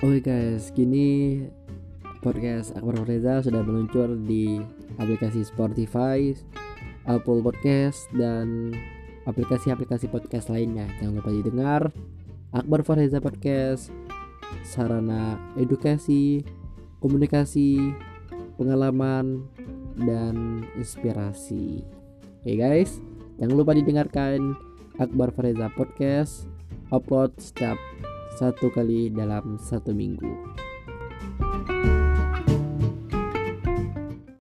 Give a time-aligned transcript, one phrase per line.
[0.00, 1.44] Oke guys, kini
[2.24, 4.56] podcast Akbar Reza sudah meluncur di
[4.96, 6.32] aplikasi Spotify,
[7.04, 8.72] Apple Podcast, dan
[9.28, 10.88] aplikasi-aplikasi podcast lainnya.
[10.96, 11.82] Jangan lupa didengar
[12.56, 13.92] Akbar Reza Podcast,
[14.64, 16.48] sarana edukasi,
[17.04, 17.92] komunikasi,
[18.56, 19.44] pengalaman,
[20.00, 21.84] dan inspirasi.
[22.40, 23.04] Oke guys,
[23.36, 24.56] jangan lupa didengarkan
[24.96, 26.48] Akbar Fareza Podcast
[26.88, 27.76] upload setiap
[28.38, 30.30] satu kali dalam satu minggu.